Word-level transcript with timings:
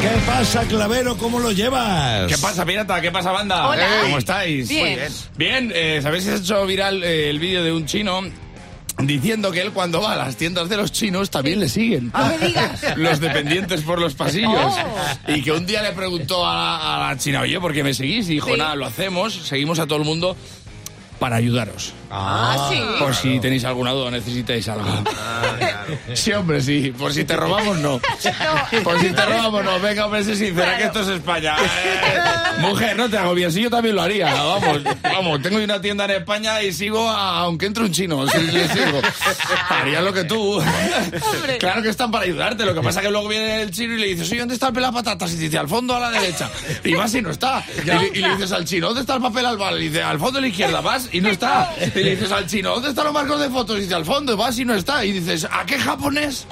¿Qué 0.00 0.08
pasa, 0.26 0.62
Clavero? 0.64 1.16
¿Cómo 1.16 1.38
lo 1.40 1.52
llevas? 1.52 2.26
¿Qué 2.26 2.38
pasa, 2.38 2.64
pirata? 2.64 3.00
¿Qué 3.00 3.10
pasa, 3.10 3.32
banda? 3.32 3.68
Hola. 3.68 3.86
¿Cómo 4.02 4.18
estáis? 4.18 4.68
Bien. 4.68 4.86
Muy 4.86 4.94
bien. 4.96 5.12
Bien, 5.36 5.72
eh, 5.74 6.00
¿sabéis 6.02 6.24
si 6.24 6.30
se 6.30 6.36
ha 6.36 6.38
hecho 6.38 6.66
viral 6.66 7.02
eh, 7.04 7.28
el 7.28 7.38
vídeo 7.38 7.62
de 7.62 7.72
un 7.72 7.84
chino 7.84 8.22
diciendo 8.98 9.50
que 9.52 9.60
él 9.60 9.72
cuando 9.72 10.00
va 10.00 10.12
a 10.12 10.16
las 10.16 10.36
tiendas 10.36 10.68
de 10.70 10.76
los 10.78 10.90
chinos 10.92 11.28
también 11.30 11.60
le 11.60 11.68
siguen? 11.68 12.12
Digas. 12.40 12.80
Los 12.96 13.20
dependientes 13.20 13.82
por 13.82 14.00
los 14.00 14.14
pasillos. 14.14 14.50
Oh. 14.54 15.30
Y 15.32 15.42
que 15.42 15.52
un 15.52 15.66
día 15.66 15.82
le 15.82 15.92
preguntó 15.92 16.46
a 16.48 16.54
la, 16.54 16.96
a 17.06 17.08
la 17.10 17.18
china, 17.18 17.42
oye, 17.42 17.60
¿por 17.60 17.72
qué 17.74 17.82
me 17.84 17.92
seguís? 17.92 18.26
Y 18.30 18.34
dijo, 18.34 18.48
Sí. 18.52 18.56
nada, 18.56 18.74
lo 18.76 18.86
hacemos, 18.86 19.34
seguimos 19.34 19.78
a 19.78 19.86
todo 19.86 19.98
el 19.98 20.04
mundo 20.04 20.34
para 21.18 21.36
ayudaros. 21.36 21.92
Ah, 22.10 22.68
sí. 22.70 22.80
Por 22.98 23.14
si 23.14 23.38
tenéis 23.40 23.64
alguna 23.64 23.90
duda, 23.92 24.10
necesitáis 24.10 24.66
algo. 24.68 24.86
Sí, 26.14 26.32
hombre, 26.32 26.60
sí. 26.60 26.92
Por 26.96 27.12
si 27.12 27.24
te 27.24 27.36
robamos, 27.36 27.78
no. 27.78 28.00
Por 28.84 29.00
si 29.00 29.10
te 29.10 29.24
robamos, 29.26 29.64
no. 29.64 29.80
Venga, 29.80 30.06
hombre, 30.06 30.24
sé 30.24 30.36
sincera, 30.36 30.76
que 30.78 30.84
esto 30.84 31.00
es 31.00 31.08
España. 31.08 31.56
Eh, 31.58 32.60
mujer, 32.60 32.96
no 32.96 33.08
te 33.08 33.18
hago 33.18 33.34
bien. 33.34 33.52
Si 33.52 33.62
yo 33.62 33.70
también 33.70 33.94
lo 33.96 34.02
haría. 34.02 34.32
Vamos, 34.32 34.82
vamos. 35.02 35.42
Tengo 35.42 35.58
una 35.58 35.80
tienda 35.80 36.04
en 36.04 36.10
España 36.12 36.62
y 36.62 36.72
sigo, 36.72 37.08
a- 37.08 37.38
aunque 37.40 37.66
entre 37.66 37.84
un 37.84 37.92
chino. 37.92 38.26
Si 38.28 38.38
le 38.38 38.68
sigo. 38.68 39.00
Haría 39.68 40.00
lo 40.02 40.12
que 40.12 40.24
tú. 40.24 40.58
Hombre. 40.60 41.58
Claro 41.58 41.82
que 41.82 41.88
están 41.90 42.10
para 42.10 42.24
ayudarte. 42.24 42.64
Lo 42.64 42.74
que 42.74 42.80
pasa 42.80 43.00
es 43.00 43.06
que 43.06 43.12
luego 43.12 43.28
viene 43.28 43.62
el 43.62 43.70
chino 43.70 43.94
y 43.94 43.98
le 43.98 44.06
dices, 44.08 44.28
oye, 44.30 44.40
¿dónde 44.40 44.54
está 44.54 44.68
el 44.68 44.72
pelapatatas? 44.74 45.32
Y 45.32 45.36
dice, 45.36 45.58
al 45.58 45.68
fondo 45.68 45.96
a 45.96 46.00
la 46.00 46.10
derecha. 46.10 46.50
Y 46.84 46.94
vas 46.94 47.14
y 47.14 47.22
no 47.22 47.30
está. 47.30 47.64
Y 47.82 47.86
le, 47.86 48.08
y 48.14 48.20
le 48.20 48.30
dices 48.30 48.52
al 48.52 48.64
chino, 48.64 48.86
¿dónde 48.88 49.00
está 49.02 49.14
el 49.16 49.22
papel 49.22 49.46
albal? 49.46 49.80
Y 49.82 49.88
dice, 49.88 50.02
al 50.02 50.18
fondo 50.18 50.38
a 50.38 50.42
la 50.42 50.48
izquierda. 50.48 50.80
Vas 50.80 51.08
y 51.12 51.20
no 51.20 51.28
está. 51.30 51.72
Y 51.94 51.98
le 52.00 52.10
dices 52.16 52.30
al 52.32 52.46
chino, 52.46 52.70
¿dónde 52.70 52.90
están 52.90 53.04
los 53.04 53.14
marcos 53.14 53.40
de 53.40 53.48
fotos? 53.50 53.78
Y 53.78 53.82
dice, 53.82 53.94
al 53.94 54.04
fondo. 54.04 54.36
Vas 54.36 54.58
y 54.58 54.64
no 54.64 54.74
está. 54.74 55.04
Y 55.04 55.12
dices, 55.12 55.46
¿a 55.50 55.64
qué 55.66 55.78
japonés? 55.80 56.46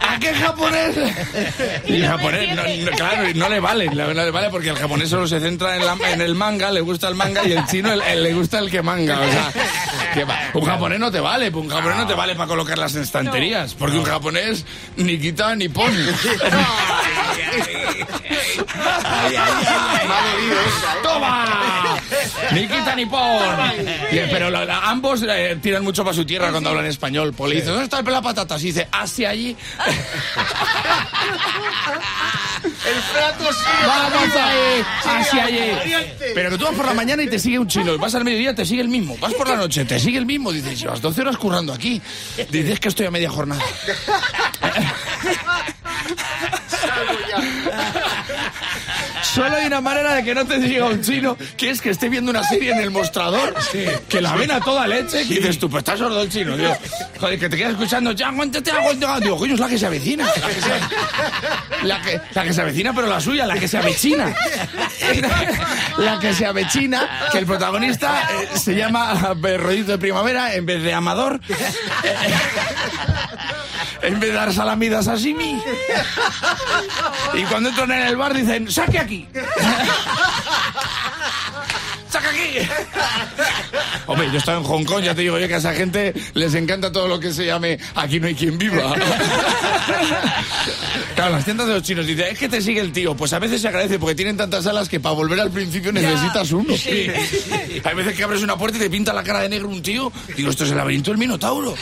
¿A 0.00 0.18
qué 0.18 0.34
japonés? 0.34 0.96
Y 1.86 1.96
el 1.96 2.06
japonés, 2.06 2.54
no, 2.56 2.90
claro, 2.96 3.28
y 3.28 3.34
no 3.34 3.48
le 3.48 3.60
vale, 3.60 3.86
no 3.88 4.12
le 4.12 4.30
vale 4.30 4.50
porque 4.50 4.70
el 4.70 4.76
japonés 4.76 5.08
solo 5.10 5.26
se 5.26 5.40
centra 5.40 5.76
en, 5.76 5.84
la- 5.86 5.96
en 6.10 6.20
el 6.20 6.34
manga, 6.34 6.70
le 6.70 6.80
gusta 6.80 7.08
el 7.08 7.14
manga 7.14 7.44
y 7.44 7.52
el 7.52 7.64
chino 7.66 7.92
el- 7.92 8.02
el- 8.02 8.22
le 8.22 8.32
gusta 8.34 8.58
el 8.58 8.70
que 8.70 8.82
manga. 8.82 9.18
O 9.20 9.30
sea, 9.30 9.52
que 10.14 10.24
va. 10.24 10.38
un 10.54 10.64
japonés 10.64 10.98
no 10.98 11.10
te 11.10 11.20
vale, 11.20 11.50
un 11.50 11.68
japonés 11.68 11.96
no 11.98 12.06
te 12.06 12.14
vale 12.14 12.34
para 12.34 12.48
colocarlas 12.48 12.94
en 12.94 13.02
estanterías, 13.02 13.74
porque 13.74 13.98
un 13.98 14.04
japonés 14.04 14.64
ni 14.96 15.18
quita 15.18 15.54
ni 15.56 15.68
pone. 15.68 15.96
¡Toma! 21.02 21.44
Ni 22.52 22.62
quita 22.68 22.94
ni 22.96 23.06
pon. 23.06 23.38
Y, 24.12 24.16
pero 24.30 24.50
la- 24.50 24.64
la- 24.64 24.80
ambos 24.90 25.22
eh, 25.28 25.58
tiran 25.62 25.82
mucho 25.84 26.02
para 26.04 26.14
su 26.14 26.24
tierra 26.24 26.50
cuando 26.50 26.70
hablan 26.70 26.86
español. 26.86 27.34
Le 27.46 27.54
dice, 27.56 27.66
¿dónde 27.68 27.84
está 27.84 27.98
el 27.98 28.04
pelapatatas? 28.04 28.62
Y 28.62 28.66
dice, 28.66 28.88
hacia 28.92 29.30
allí. 29.30 29.56
El 32.62 33.02
plato 33.12 33.52
sí. 33.52 33.64
Vamos 33.86 34.36
ahí, 34.36 34.84
hacia 35.04 35.44
allí. 35.44 35.72
Pero 36.34 36.50
que 36.50 36.58
tú 36.58 36.64
vas 36.64 36.74
por 36.74 36.86
la 36.86 36.94
mañana 36.94 37.22
y 37.22 37.28
te 37.28 37.38
sigue 37.38 37.58
un 37.58 37.68
chino. 37.68 37.94
Y 37.94 37.98
vas 37.98 38.14
al 38.14 38.24
mediodía, 38.24 38.54
te 38.54 38.64
sigue 38.64 38.82
el 38.82 38.88
mismo. 38.88 39.16
Vas 39.18 39.34
por 39.34 39.48
la 39.48 39.56
noche, 39.56 39.84
te 39.84 39.98
sigue 39.98 40.18
el 40.18 40.26
mismo. 40.26 40.52
Dices, 40.52 40.78
llevas 40.80 41.00
12 41.00 41.20
horas 41.22 41.36
currando 41.36 41.72
aquí. 41.72 42.00
Dices 42.50 42.80
que 42.80 42.88
estoy 42.88 43.06
a 43.06 43.10
media 43.10 43.30
jornada. 43.30 43.62
Solo 49.22 49.56
hay 49.56 49.66
una 49.66 49.80
manera 49.80 50.14
de 50.14 50.24
que 50.24 50.34
no 50.34 50.44
te 50.46 50.58
diga 50.58 50.86
un 50.86 51.02
chino, 51.02 51.36
que 51.56 51.70
es 51.70 51.80
que 51.80 51.90
esté 51.90 52.08
viendo 52.08 52.30
una 52.30 52.42
serie 52.42 52.72
en 52.72 52.78
el 52.78 52.90
mostrador, 52.90 53.54
que 54.08 54.20
la 54.20 54.34
ven 54.34 54.50
a 54.50 54.60
toda 54.60 54.86
leche, 54.86 55.22
y 55.22 55.34
dices 55.34 55.58
tú, 55.58 55.68
pues 55.70 55.82
estás 55.82 55.98
sordo 55.98 56.22
el 56.22 56.30
chino, 56.30 56.56
tío. 56.56 56.76
Joder, 57.18 57.38
que 57.38 57.48
te 57.48 57.56
quedas 57.56 57.72
escuchando, 57.72 58.12
ya, 58.12 58.28
aguántate, 58.28 58.70
aguántate. 58.70 59.24
Digo, 59.24 59.36
coño, 59.36 59.54
es 59.54 59.60
la 59.60 59.68
que 59.68 59.78
se 59.78 59.86
avecina. 59.86 60.24
La 60.26 60.48
que 60.48 60.60
se, 60.60 61.86
la 61.86 62.02
que, 62.02 62.20
la 62.34 62.44
que 62.44 62.52
se 62.52 62.60
avecina, 62.62 62.92
pero 62.94 63.06
la 63.08 63.20
suya, 63.20 63.46
la 63.46 63.58
que 63.58 63.68
se 63.68 63.78
avecina. 63.78 64.34
La 65.98 66.18
que 66.18 66.32
se 66.34 66.46
avecina, 66.46 67.28
que 67.30 67.38
el 67.38 67.46
protagonista 67.46 68.22
eh, 68.42 68.58
se 68.58 68.74
llama 68.74 69.34
eh, 69.44 69.56
Rollito 69.58 69.92
de 69.92 69.98
Primavera 69.98 70.54
en 70.54 70.64
vez 70.66 70.82
de 70.82 70.94
Amador. 70.94 71.40
En 74.02 74.18
vez 74.18 74.30
de 74.30 74.36
dar 74.36 74.52
salamidas 74.52 75.08
a 75.08 75.16
Simi. 75.16 75.62
Y 77.34 77.42
cuando 77.44 77.68
entran 77.68 77.90
en 77.92 78.02
el 78.02 78.16
bar 78.16 78.34
dicen, 78.34 78.70
saque 78.70 78.98
aquí. 78.98 79.28
¡Saca 82.10 82.28
aquí! 82.30 82.58
Hombre, 84.10 84.28
yo 84.32 84.38
estaba 84.38 84.58
en 84.58 84.64
Hong 84.64 84.84
Kong, 84.84 85.04
ya 85.04 85.14
te 85.14 85.20
digo 85.22 85.38
yo 85.38 85.46
que 85.46 85.54
a 85.54 85.58
esa 85.58 85.72
gente 85.72 86.12
les 86.34 86.54
encanta 86.54 86.90
todo 86.90 87.06
lo 87.06 87.20
que 87.20 87.32
se 87.32 87.46
llame 87.46 87.78
aquí 87.94 88.18
no 88.18 88.26
hay 88.26 88.34
quien 88.34 88.58
viva. 88.58 88.94
Claro, 91.14 91.32
las 91.34 91.44
tiendas 91.44 91.66
de 91.66 91.74
los 91.74 91.82
chinos 91.82 92.06
dicen, 92.06 92.26
es 92.30 92.38
que 92.38 92.48
te 92.48 92.62
sigue 92.62 92.80
el 92.80 92.92
tío. 92.92 93.14
Pues 93.14 93.32
a 93.34 93.38
veces 93.38 93.60
se 93.60 93.68
agradece 93.68 93.98
porque 93.98 94.14
tienen 94.14 94.36
tantas 94.38 94.66
alas 94.66 94.88
que 94.88 95.00
para 95.00 95.14
volver 95.14 95.38
al 95.40 95.50
principio 95.50 95.92
necesitas 95.92 96.50
uno. 96.52 96.72
Hay 97.84 97.94
veces 97.94 98.14
que 98.14 98.22
abres 98.24 98.42
una 98.42 98.56
puerta 98.56 98.78
y 98.78 98.80
te 98.80 98.88
pinta 98.88 99.12
la 99.12 99.22
cara 99.22 99.40
de 99.40 99.48
negro 99.50 99.68
un 99.68 99.82
tío. 99.82 100.10
Digo, 100.34 100.50
esto 100.50 100.64
es 100.64 100.70
el 100.70 100.78
laberinto 100.78 101.10
del 101.10 101.18
Minotauro. 101.18 101.74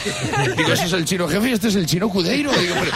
Digo, 0.57 0.73
ese 0.73 0.87
es 0.87 0.93
el 0.93 1.05
chino 1.05 1.29
jefe 1.29 1.51
y 1.51 1.53
este 1.53 1.69
es 1.69 1.77
el 1.77 1.87
chino 1.87 2.09
cudeiro. 2.09 2.51
Digo, 2.53 2.75
pero, 2.81 2.93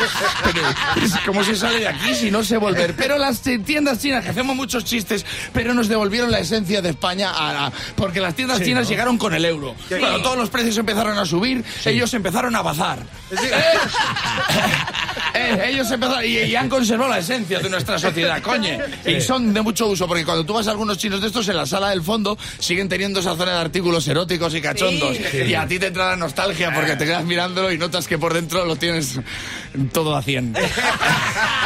pero, 0.53 1.16
¿cómo 1.26 1.44
se 1.44 1.54
sale 1.54 1.78
de 1.81 1.88
aquí 1.88 2.15
si 2.15 2.31
no 2.31 2.42
sé 2.42 2.56
volver? 2.56 2.94
Pero 2.97 3.19
las 3.19 3.41
tiendas 3.42 4.00
chinas, 4.00 4.25
que 4.25 4.31
hacemos 4.31 4.56
muchos 4.56 4.84
chistes, 4.84 5.25
pero 5.53 5.75
nos 5.75 5.87
devolvieron 5.88 6.31
la 6.32 6.41
esencia 6.41 6.82
de 6.82 6.91
España 6.91 7.31
a, 7.31 7.66
a- 7.66 7.72
porque 7.94 8.21
las 8.21 8.34
tiendas 8.34 8.60
chinas 8.62 8.88
llegaron 8.88 9.16
con 9.22 9.34
el 9.34 9.44
euro. 9.44 9.77
Cuando 9.88 10.21
todos 10.21 10.37
los 10.37 10.50
precios 10.50 10.77
empezaron 10.78 11.16
a 11.16 11.25
subir, 11.25 11.65
ellos 11.84 12.12
empezaron 12.12 12.56
a 12.56 12.62
bazar. 12.62 12.99
Eh, 15.34 15.71
ellos 15.71 15.91
empezaron 15.91 16.22
y, 16.27 16.38
y 16.41 16.56
han 16.56 16.69
conservado 16.69 17.09
la 17.09 17.19
esencia 17.19 17.59
de 17.59 17.71
nuestra 17.71 17.99
sociedad, 17.99 18.43
coño. 18.43 18.78
Y 19.06 19.19
son 19.22 19.55
de 19.55 19.62
mucho 19.62 19.87
uso, 19.87 20.06
porque 20.06 20.27
cuando 20.27 20.44
tú 20.44 20.53
vas 20.53 20.66
a 20.69 20.72
algunos 20.72 20.99
chinos 20.99 21.22
de 21.22 21.28
estos, 21.28 21.49
en 21.49 21.56
la 21.56 21.65
sala 21.65 21.88
del 21.88 22.03
fondo 22.03 22.37
siguen 22.59 22.87
teniendo 22.87 23.21
esa 23.21 23.34
zona 23.34 23.53
de 23.53 23.60
artículos 23.60 24.06
eróticos 24.09 24.55
y 24.55 24.60
cachondos. 24.60 25.16
Y 25.33 25.54
a 25.54 25.66
ti 25.66 25.78
te 25.78 25.87
entra 25.87 26.10
la 26.10 26.16
nostalgia 26.16 26.75
porque 26.75 26.97
te 26.97 27.06
quedas 27.06 27.25
mirándolo 27.25 27.72
y 27.72 27.78
notas 27.78 28.06
que 28.06 28.19
por 28.19 28.34
dentro 28.34 28.66
lo 28.66 28.77
tienes 28.77 29.21
todo 29.93 30.15
a 30.15 30.22
100. 30.22 30.54